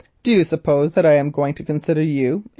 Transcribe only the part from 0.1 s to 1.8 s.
Do you suppose that I am going to